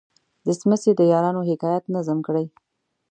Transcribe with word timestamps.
د 0.45 0.47
څمڅې 0.59 0.91
د 0.95 1.01
یارانو 1.11 1.41
حکایت 1.49 1.83
نظم 1.95 2.19
کړی. 2.27 2.45